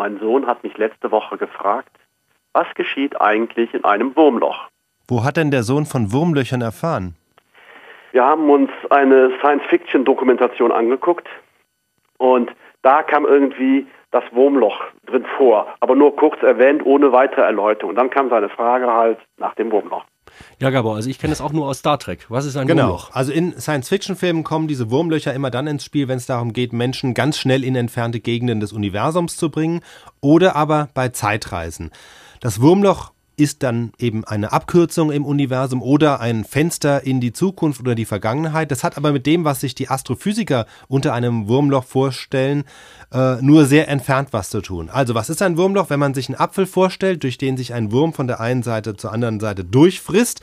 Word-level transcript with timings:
Mein 0.00 0.18
Sohn 0.18 0.46
hat 0.46 0.64
mich 0.64 0.78
letzte 0.78 1.10
Woche 1.10 1.36
gefragt, 1.36 1.94
was 2.54 2.66
geschieht 2.74 3.20
eigentlich 3.20 3.74
in 3.74 3.84
einem 3.84 4.16
Wurmloch? 4.16 4.68
Wo 5.06 5.24
hat 5.24 5.36
denn 5.36 5.50
der 5.50 5.62
Sohn 5.62 5.84
von 5.84 6.10
Wurmlöchern 6.10 6.62
erfahren? 6.62 7.16
Wir 8.12 8.24
haben 8.24 8.48
uns 8.48 8.70
eine 8.88 9.30
Science-Fiction-Dokumentation 9.40 10.72
angeguckt 10.72 11.28
und 12.16 12.50
da 12.80 13.02
kam 13.02 13.26
irgendwie 13.26 13.86
das 14.10 14.24
Wurmloch 14.32 14.80
drin 15.04 15.26
vor, 15.36 15.66
aber 15.80 15.94
nur 15.94 16.16
kurz 16.16 16.42
erwähnt, 16.42 16.80
ohne 16.86 17.12
weitere 17.12 17.42
Erläuterung. 17.42 17.90
Und 17.90 17.96
dann 17.96 18.08
kam 18.08 18.30
seine 18.30 18.48
Frage 18.48 18.90
halt 18.90 19.18
nach 19.36 19.54
dem 19.56 19.70
Wurmloch. 19.70 20.06
Ja, 20.58 20.70
Gabor, 20.70 20.96
also 20.96 21.08
ich 21.08 21.18
kenne 21.18 21.32
es 21.32 21.40
auch 21.40 21.52
nur 21.52 21.66
aus 21.66 21.78
Star 21.78 21.98
Trek. 21.98 22.26
Was 22.28 22.44
ist 22.44 22.56
ein 22.56 22.66
genau. 22.66 22.84
Wurmloch? 22.84 23.10
Also 23.12 23.32
in 23.32 23.58
Science-Fiction-Filmen 23.58 24.44
kommen 24.44 24.68
diese 24.68 24.90
Wurmlöcher 24.90 25.34
immer 25.34 25.50
dann 25.50 25.66
ins 25.66 25.84
Spiel, 25.84 26.08
wenn 26.08 26.18
es 26.18 26.26
darum 26.26 26.52
geht, 26.52 26.72
Menschen 26.72 27.14
ganz 27.14 27.38
schnell 27.38 27.64
in 27.64 27.76
entfernte 27.76 28.20
Gegenden 28.20 28.60
des 28.60 28.72
Universums 28.72 29.36
zu 29.36 29.50
bringen 29.50 29.80
oder 30.20 30.56
aber 30.56 30.88
bei 30.94 31.08
Zeitreisen. 31.08 31.90
Das 32.40 32.60
Wurmloch 32.60 33.12
ist 33.40 33.62
dann 33.62 33.92
eben 33.98 34.24
eine 34.24 34.52
Abkürzung 34.52 35.10
im 35.10 35.24
Universum 35.24 35.82
oder 35.82 36.20
ein 36.20 36.44
Fenster 36.44 37.04
in 37.04 37.20
die 37.20 37.32
Zukunft 37.32 37.80
oder 37.80 37.94
die 37.94 38.04
Vergangenheit. 38.04 38.70
Das 38.70 38.84
hat 38.84 38.98
aber 38.98 39.12
mit 39.12 39.24
dem, 39.24 39.44
was 39.44 39.60
sich 39.60 39.74
die 39.74 39.88
Astrophysiker 39.88 40.66
unter 40.88 41.14
einem 41.14 41.48
Wurmloch 41.48 41.84
vorstellen, 41.84 42.64
äh, 43.10 43.36
nur 43.40 43.64
sehr 43.64 43.88
entfernt 43.88 44.28
was 44.32 44.50
zu 44.50 44.60
tun. 44.60 44.90
Also 44.90 45.14
was 45.14 45.30
ist 45.30 45.40
ein 45.40 45.56
Wurmloch? 45.56 45.88
Wenn 45.88 45.98
man 45.98 46.12
sich 46.12 46.28
einen 46.28 46.38
Apfel 46.38 46.66
vorstellt, 46.66 47.22
durch 47.22 47.38
den 47.38 47.56
sich 47.56 47.72
ein 47.72 47.90
Wurm 47.92 48.12
von 48.12 48.26
der 48.26 48.40
einen 48.40 48.62
Seite 48.62 48.94
zur 48.94 49.10
anderen 49.10 49.40
Seite 49.40 49.64
durchfrisst, 49.64 50.42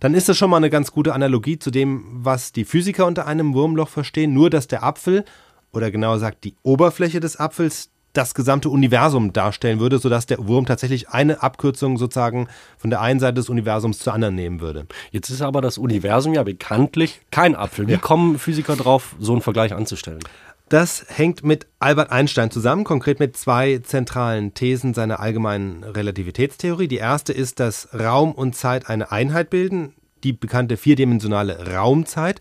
dann 0.00 0.14
ist 0.14 0.28
das 0.28 0.36
schon 0.36 0.50
mal 0.50 0.56
eine 0.56 0.68
ganz 0.68 0.90
gute 0.90 1.14
Analogie 1.14 1.60
zu 1.60 1.70
dem, 1.70 2.04
was 2.10 2.50
die 2.50 2.64
Physiker 2.64 3.06
unter 3.06 3.28
einem 3.28 3.54
Wurmloch 3.54 3.88
verstehen. 3.88 4.34
Nur, 4.34 4.50
dass 4.50 4.66
der 4.66 4.82
Apfel 4.82 5.24
oder 5.72 5.92
genauer 5.92 6.14
gesagt 6.14 6.42
die 6.42 6.56
Oberfläche 6.64 7.20
des 7.20 7.38
Apfels 7.38 7.91
das 8.12 8.34
gesamte 8.34 8.68
Universum 8.68 9.32
darstellen 9.32 9.80
würde, 9.80 9.98
sodass 9.98 10.26
der 10.26 10.46
Wurm 10.46 10.66
tatsächlich 10.66 11.08
eine 11.08 11.42
Abkürzung 11.42 11.96
sozusagen 11.96 12.48
von 12.76 12.90
der 12.90 13.00
einen 13.00 13.20
Seite 13.20 13.34
des 13.34 13.48
Universums 13.48 13.98
zur 13.98 14.12
anderen 14.12 14.34
nehmen 14.34 14.60
würde. 14.60 14.86
Jetzt 15.10 15.30
ist 15.30 15.42
aber 15.42 15.60
das 15.60 15.78
Universum 15.78 16.34
ja 16.34 16.42
bekanntlich 16.42 17.20
kein 17.30 17.54
Apfel. 17.54 17.88
Wie 17.88 17.92
ja. 17.92 17.98
kommen 17.98 18.38
Physiker 18.38 18.76
drauf, 18.76 19.16
so 19.18 19.32
einen 19.32 19.42
Vergleich 19.42 19.72
anzustellen? 19.74 20.20
Das 20.68 21.04
hängt 21.08 21.44
mit 21.44 21.66
Albert 21.80 22.10
Einstein 22.10 22.50
zusammen, 22.50 22.84
konkret 22.84 23.20
mit 23.20 23.36
zwei 23.36 23.78
zentralen 23.82 24.54
Thesen 24.54 24.94
seiner 24.94 25.20
allgemeinen 25.20 25.84
Relativitätstheorie. 25.84 26.88
Die 26.88 26.96
erste 26.96 27.34
ist, 27.34 27.60
dass 27.60 27.88
Raum 27.92 28.32
und 28.32 28.56
Zeit 28.56 28.88
eine 28.88 29.12
Einheit 29.12 29.50
bilden, 29.50 29.92
die 30.24 30.32
bekannte 30.32 30.78
vierdimensionale 30.78 31.74
Raumzeit. 31.74 32.40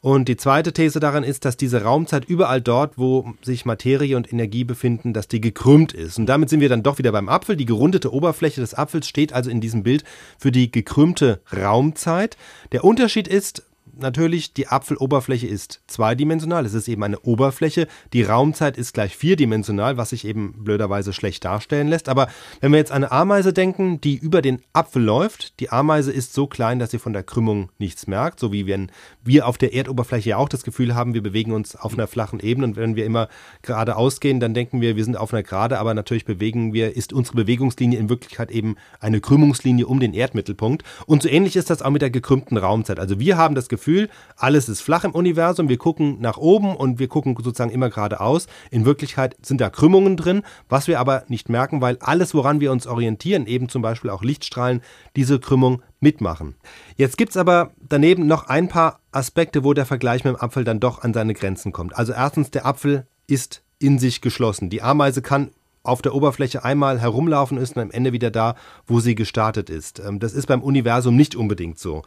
Und 0.00 0.28
die 0.28 0.36
zweite 0.36 0.72
These 0.72 1.00
daran 1.00 1.24
ist, 1.24 1.44
dass 1.44 1.56
diese 1.56 1.82
Raumzeit 1.82 2.24
überall 2.24 2.60
dort, 2.60 2.98
wo 2.98 3.34
sich 3.42 3.64
Materie 3.64 4.16
und 4.16 4.32
Energie 4.32 4.64
befinden, 4.64 5.12
dass 5.12 5.28
die 5.28 5.40
gekrümmt 5.40 5.92
ist. 5.92 6.18
Und 6.18 6.26
damit 6.26 6.48
sind 6.50 6.60
wir 6.60 6.68
dann 6.68 6.82
doch 6.82 6.98
wieder 6.98 7.12
beim 7.12 7.28
Apfel. 7.28 7.56
Die 7.56 7.66
gerundete 7.66 8.12
Oberfläche 8.12 8.60
des 8.60 8.74
Apfels 8.74 9.08
steht 9.08 9.32
also 9.32 9.50
in 9.50 9.60
diesem 9.60 9.82
Bild 9.82 10.04
für 10.38 10.52
die 10.52 10.70
gekrümmte 10.70 11.40
Raumzeit. 11.54 12.36
Der 12.72 12.84
Unterschied 12.84 13.28
ist, 13.28 13.67
natürlich, 13.98 14.52
die 14.52 14.68
Apfeloberfläche 14.68 15.46
ist 15.46 15.82
zweidimensional. 15.86 16.64
Es 16.64 16.74
ist 16.74 16.88
eben 16.88 17.02
eine 17.02 17.20
Oberfläche. 17.20 17.86
Die 18.12 18.22
Raumzeit 18.22 18.76
ist 18.76 18.94
gleich 18.94 19.16
vierdimensional, 19.16 19.96
was 19.96 20.10
sich 20.10 20.24
eben 20.24 20.54
blöderweise 20.64 21.12
schlecht 21.12 21.44
darstellen 21.44 21.88
lässt. 21.88 22.08
Aber 22.08 22.28
wenn 22.60 22.72
wir 22.72 22.78
jetzt 22.78 22.92
an 22.92 23.04
eine 23.04 23.12
Ameise 23.12 23.52
denken, 23.52 24.00
die 24.00 24.16
über 24.16 24.42
den 24.42 24.62
Apfel 24.72 25.02
läuft, 25.02 25.60
die 25.60 25.70
Ameise 25.70 26.12
ist 26.12 26.34
so 26.34 26.46
klein, 26.46 26.78
dass 26.78 26.90
sie 26.90 26.98
von 26.98 27.12
der 27.12 27.22
Krümmung 27.22 27.70
nichts 27.78 28.06
merkt, 28.06 28.40
so 28.40 28.52
wie 28.52 28.66
wenn 28.66 28.90
wir 29.22 29.46
auf 29.46 29.58
der 29.58 29.74
Erdoberfläche 29.74 30.30
ja 30.30 30.36
auch 30.36 30.48
das 30.48 30.64
Gefühl 30.64 30.94
haben, 30.94 31.14
wir 31.14 31.22
bewegen 31.22 31.52
uns 31.52 31.76
auf 31.76 31.94
einer 31.94 32.06
flachen 32.06 32.40
Ebene 32.40 32.66
und 32.66 32.76
wenn 32.76 32.96
wir 32.96 33.04
immer 33.04 33.28
geradeaus 33.62 34.20
gehen, 34.20 34.40
dann 34.40 34.54
denken 34.54 34.80
wir, 34.80 34.96
wir 34.96 35.04
sind 35.04 35.16
auf 35.16 35.32
einer 35.32 35.42
Gerade, 35.42 35.78
aber 35.78 35.94
natürlich 35.94 36.24
bewegen 36.24 36.72
wir, 36.72 36.96
ist 36.96 37.12
unsere 37.12 37.36
Bewegungslinie 37.36 37.98
in 37.98 38.08
Wirklichkeit 38.08 38.50
eben 38.50 38.76
eine 39.00 39.20
Krümmungslinie 39.20 39.86
um 39.86 40.00
den 40.00 40.14
Erdmittelpunkt. 40.14 40.84
Und 41.06 41.22
so 41.22 41.28
ähnlich 41.28 41.56
ist 41.56 41.70
das 41.70 41.82
auch 41.82 41.90
mit 41.90 42.02
der 42.02 42.10
gekrümmten 42.10 42.56
Raumzeit. 42.56 43.00
Also 43.00 43.18
wir 43.18 43.36
haben 43.36 43.54
das 43.54 43.68
Gefühl, 43.68 43.87
Gefühl, 43.88 44.10
alles 44.36 44.68
ist 44.68 44.82
flach 44.82 45.04
im 45.04 45.12
Universum, 45.12 45.70
wir 45.70 45.78
gucken 45.78 46.18
nach 46.20 46.36
oben 46.36 46.76
und 46.76 46.98
wir 46.98 47.08
gucken 47.08 47.34
sozusagen 47.42 47.70
immer 47.70 47.88
geradeaus. 47.88 48.46
In 48.70 48.84
Wirklichkeit 48.84 49.34
sind 49.40 49.62
da 49.62 49.70
Krümmungen 49.70 50.18
drin, 50.18 50.42
was 50.68 50.88
wir 50.88 51.00
aber 51.00 51.24
nicht 51.28 51.48
merken, 51.48 51.80
weil 51.80 51.96
alles, 52.00 52.34
woran 52.34 52.60
wir 52.60 52.70
uns 52.70 52.86
orientieren, 52.86 53.46
eben 53.46 53.70
zum 53.70 53.80
Beispiel 53.80 54.10
auch 54.10 54.22
Lichtstrahlen, 54.22 54.82
diese 55.16 55.40
Krümmung 55.40 55.82
mitmachen. 56.00 56.54
Jetzt 56.96 57.16
gibt 57.16 57.30
es 57.30 57.38
aber 57.38 57.70
daneben 57.80 58.26
noch 58.26 58.46
ein 58.48 58.68
paar 58.68 59.00
Aspekte, 59.10 59.64
wo 59.64 59.72
der 59.72 59.86
Vergleich 59.86 60.22
mit 60.22 60.34
dem 60.34 60.40
Apfel 60.40 60.64
dann 60.64 60.80
doch 60.80 61.02
an 61.02 61.14
seine 61.14 61.32
Grenzen 61.32 61.72
kommt. 61.72 61.96
Also 61.96 62.12
erstens, 62.12 62.50
der 62.50 62.66
Apfel 62.66 63.06
ist 63.26 63.62
in 63.78 63.98
sich 63.98 64.20
geschlossen. 64.20 64.68
Die 64.68 64.82
Ameise 64.82 65.22
kann 65.22 65.50
auf 65.82 66.02
der 66.02 66.14
Oberfläche 66.14 66.62
einmal 66.62 67.00
herumlaufen 67.00 67.56
ist 67.56 67.76
und 67.76 67.82
am 67.82 67.90
Ende 67.90 68.12
wieder 68.12 68.30
da, 68.30 68.54
wo 68.86 69.00
sie 69.00 69.14
gestartet 69.14 69.70
ist. 69.70 70.00
Ähm, 70.00 70.18
das 70.18 70.34
ist 70.34 70.46
beim 70.46 70.62
Universum 70.62 71.16
nicht 71.16 71.34
unbedingt 71.34 71.78
so. 71.78 72.02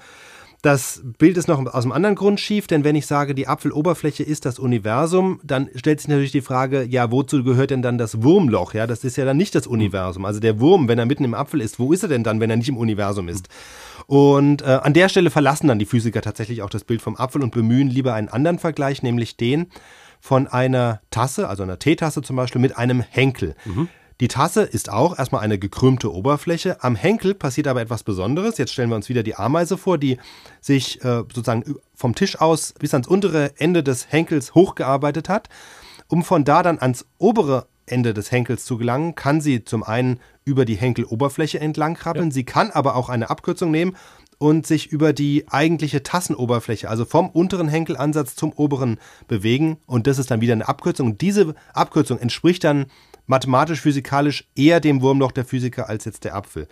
Das 0.61 1.01
Bild 1.17 1.37
ist 1.37 1.47
noch 1.47 1.65
aus 1.65 1.83
einem 1.83 1.91
anderen 1.91 2.15
Grund 2.15 2.39
schief, 2.39 2.67
denn 2.67 2.83
wenn 2.83 2.95
ich 2.95 3.07
sage, 3.07 3.33
die 3.33 3.47
Apfeloberfläche 3.47 4.21
ist 4.21 4.45
das 4.45 4.59
Universum, 4.59 5.39
dann 5.43 5.69
stellt 5.73 5.99
sich 5.99 6.07
natürlich 6.07 6.31
die 6.31 6.41
Frage, 6.41 6.83
ja, 6.83 7.11
wozu 7.11 7.43
gehört 7.43 7.71
denn 7.71 7.81
dann 7.81 7.97
das 7.97 8.21
Wurmloch? 8.21 8.75
Ja, 8.75 8.85
das 8.85 9.03
ist 9.03 9.17
ja 9.17 9.25
dann 9.25 9.37
nicht 9.37 9.55
das 9.55 9.65
Universum. 9.65 10.23
Also 10.23 10.39
der 10.39 10.59
Wurm, 10.59 10.87
wenn 10.87 10.99
er 10.99 11.07
mitten 11.07 11.23
im 11.23 11.33
Apfel 11.33 11.61
ist, 11.61 11.79
wo 11.79 11.91
ist 11.93 12.03
er 12.03 12.09
denn 12.09 12.23
dann, 12.23 12.39
wenn 12.39 12.51
er 12.51 12.57
nicht 12.57 12.69
im 12.69 12.77
Universum 12.77 13.27
ist? 13.27 13.49
Und 14.05 14.61
äh, 14.61 14.79
an 14.83 14.93
der 14.93 15.09
Stelle 15.09 15.31
verlassen 15.31 15.67
dann 15.67 15.79
die 15.79 15.85
Physiker 15.85 16.21
tatsächlich 16.21 16.61
auch 16.61 16.69
das 16.69 16.83
Bild 16.83 17.01
vom 17.01 17.15
Apfel 17.15 17.41
und 17.41 17.51
bemühen 17.51 17.87
lieber 17.87 18.13
einen 18.13 18.29
anderen 18.29 18.59
Vergleich, 18.59 19.01
nämlich 19.01 19.37
den 19.37 19.67
von 20.19 20.47
einer 20.47 21.01
Tasse, 21.09 21.49
also 21.49 21.63
einer 21.63 21.79
Teetasse 21.79 22.21
zum 22.21 22.35
Beispiel, 22.35 22.61
mit 22.61 22.77
einem 22.77 23.01
Henkel. 23.01 23.55
Mhm. 23.65 23.89
Die 24.21 24.27
Tasse 24.27 24.61
ist 24.61 24.91
auch 24.91 25.17
erstmal 25.17 25.41
eine 25.41 25.57
gekrümmte 25.57 26.13
Oberfläche. 26.13 26.83
Am 26.83 26.95
Henkel 26.95 27.33
passiert 27.33 27.65
aber 27.65 27.81
etwas 27.81 28.03
Besonderes. 28.03 28.59
Jetzt 28.59 28.71
stellen 28.71 28.89
wir 28.89 28.95
uns 28.95 29.09
wieder 29.09 29.23
die 29.23 29.33
Ameise 29.33 29.79
vor, 29.79 29.97
die 29.97 30.19
sich 30.61 31.03
äh, 31.03 31.23
sozusagen 31.23 31.75
vom 31.95 32.13
Tisch 32.13 32.39
aus 32.39 32.75
bis 32.77 32.93
ans 32.93 33.07
untere 33.07 33.53
Ende 33.57 33.81
des 33.81 34.11
Henkels 34.11 34.53
hochgearbeitet 34.53 35.27
hat. 35.27 35.49
Um 36.07 36.23
von 36.23 36.43
da 36.43 36.61
dann 36.61 36.77
ans 36.77 37.07
obere 37.17 37.65
Ende 37.87 38.13
des 38.13 38.31
Henkels 38.31 38.63
zu 38.63 38.77
gelangen, 38.77 39.15
kann 39.15 39.41
sie 39.41 39.65
zum 39.65 39.81
einen 39.81 40.19
über 40.45 40.65
die 40.65 40.75
Henkeloberfläche 40.75 41.59
entlang 41.59 41.95
krabbeln. 41.95 42.29
Ja. 42.29 42.33
Sie 42.33 42.45
kann 42.45 42.69
aber 42.69 42.95
auch 42.97 43.09
eine 43.09 43.31
Abkürzung 43.31 43.71
nehmen 43.71 43.97
und 44.41 44.65
sich 44.65 44.91
über 44.91 45.13
die 45.13 45.45
eigentliche 45.51 46.01
Tassenoberfläche, 46.01 46.89
also 46.89 47.05
vom 47.05 47.29
unteren 47.29 47.67
Henkelansatz 47.67 48.35
zum 48.35 48.51
oberen 48.53 48.97
bewegen. 49.27 49.77
Und 49.85 50.07
das 50.07 50.17
ist 50.17 50.31
dann 50.31 50.41
wieder 50.41 50.53
eine 50.53 50.67
Abkürzung. 50.67 51.11
Und 51.11 51.21
diese 51.21 51.53
Abkürzung 51.73 52.17
entspricht 52.17 52.63
dann 52.63 52.87
mathematisch-physikalisch 53.27 54.47
eher 54.55 54.79
dem 54.79 55.03
Wurmloch 55.03 55.31
der 55.31 55.45
Physiker 55.45 55.89
als 55.89 56.05
jetzt 56.05 56.23
der 56.23 56.35
Apfel. 56.35 56.67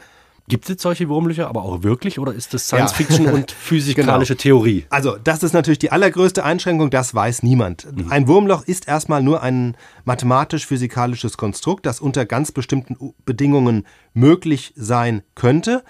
Gibt 0.48 0.66
es 0.66 0.70
jetzt 0.70 0.82
solche 0.82 1.10
Wurmlöcher 1.10 1.48
aber 1.48 1.62
auch 1.62 1.84
wirklich 1.84 2.18
oder 2.18 2.34
ist 2.34 2.56
das 2.56 2.66
Science 2.66 2.94
Fiction 2.94 3.26
ja. 3.26 3.32
und 3.34 3.52
physikalische 3.52 4.34
genau. 4.34 4.42
Theorie? 4.42 4.86
Also, 4.90 5.18
das 5.24 5.44
ist 5.44 5.54
natürlich 5.54 5.78
die 5.78 5.92
allergrößte 5.92 6.44
Einschränkung, 6.44 6.90
das 6.90 7.14
weiß 7.14 7.44
niemand. 7.44 7.88
Mhm. 7.96 8.12
Ein 8.12 8.28
Wurmloch 8.28 8.64
ist 8.64 8.88
erstmal 8.88 9.22
nur 9.22 9.44
ein 9.44 9.78
mathematisch-physikalisches 10.06 11.38
Konstrukt, 11.38 11.86
das 11.86 12.00
unter 12.00 12.26
ganz 12.26 12.52
bestimmten 12.52 13.14
Bedingungen 13.26 13.86
möglich 14.16 14.74
sein 14.76 15.22
könnte. 15.36 15.84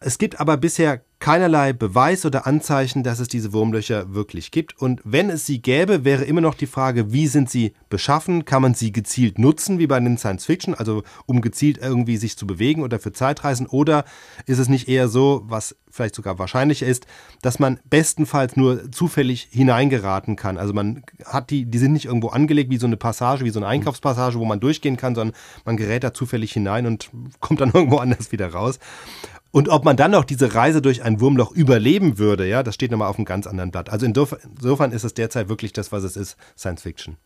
Es 0.00 0.18
gibt 0.18 0.40
aber 0.40 0.56
bisher 0.56 1.02
keinerlei 1.24 1.72
Beweis 1.72 2.26
oder 2.26 2.46
Anzeichen, 2.46 3.02
dass 3.02 3.18
es 3.18 3.28
diese 3.28 3.54
Wurmlöcher 3.54 4.12
wirklich 4.12 4.50
gibt. 4.50 4.78
Und 4.78 5.00
wenn 5.04 5.30
es 5.30 5.46
sie 5.46 5.62
gäbe, 5.62 6.04
wäre 6.04 6.24
immer 6.24 6.42
noch 6.42 6.54
die 6.54 6.66
Frage, 6.66 7.14
wie 7.14 7.28
sind 7.28 7.48
sie 7.48 7.72
beschaffen? 7.88 8.44
Kann 8.44 8.60
man 8.60 8.74
sie 8.74 8.92
gezielt 8.92 9.38
nutzen, 9.38 9.78
wie 9.78 9.86
bei 9.86 9.98
den 9.98 10.18
Science 10.18 10.44
Fiction, 10.44 10.74
also 10.74 11.02
um 11.24 11.40
gezielt 11.40 11.78
irgendwie 11.78 12.18
sich 12.18 12.36
zu 12.36 12.46
bewegen 12.46 12.82
oder 12.82 12.98
für 12.98 13.14
Zeitreisen? 13.14 13.66
Oder 13.66 14.04
ist 14.44 14.58
es 14.58 14.68
nicht 14.68 14.86
eher 14.86 15.08
so, 15.08 15.44
was 15.46 15.76
vielleicht 15.90 16.14
sogar 16.14 16.38
wahrscheinlicher 16.38 16.86
ist, 16.86 17.06
dass 17.40 17.58
man 17.58 17.80
bestenfalls 17.88 18.54
nur 18.56 18.92
zufällig 18.92 19.48
hineingeraten 19.50 20.36
kann? 20.36 20.58
Also 20.58 20.74
man 20.74 21.04
hat 21.24 21.48
die, 21.48 21.64
die 21.64 21.78
sind 21.78 21.94
nicht 21.94 22.04
irgendwo 22.04 22.28
angelegt 22.28 22.70
wie 22.70 22.76
so 22.76 22.86
eine 22.86 22.98
Passage, 22.98 23.46
wie 23.46 23.50
so 23.50 23.60
eine 23.60 23.68
Einkaufspassage, 23.68 24.38
wo 24.38 24.44
man 24.44 24.60
durchgehen 24.60 24.98
kann, 24.98 25.14
sondern 25.14 25.34
man 25.64 25.78
gerät 25.78 26.04
da 26.04 26.12
zufällig 26.12 26.52
hinein 26.52 26.84
und 26.84 27.08
kommt 27.40 27.62
dann 27.62 27.70
irgendwo 27.72 27.96
anders 27.96 28.30
wieder 28.30 28.52
raus. 28.52 28.78
Und 29.54 29.68
ob 29.68 29.84
man 29.84 29.96
dann 29.96 30.10
noch 30.10 30.24
diese 30.24 30.52
Reise 30.52 30.82
durch 30.82 31.04
ein 31.04 31.20
Wurmloch 31.20 31.52
überleben 31.52 32.18
würde, 32.18 32.44
ja, 32.44 32.64
das 32.64 32.74
steht 32.74 32.90
nochmal 32.90 33.08
auf 33.08 33.18
einem 33.18 33.24
ganz 33.24 33.46
anderen 33.46 33.70
Blatt. 33.70 33.88
Also 33.88 34.04
insofern 34.04 34.90
ist 34.90 35.04
es 35.04 35.14
derzeit 35.14 35.48
wirklich 35.48 35.72
das, 35.72 35.92
was 35.92 36.02
es 36.02 36.16
ist, 36.16 36.36
Science 36.58 36.82
Fiction. 36.82 37.18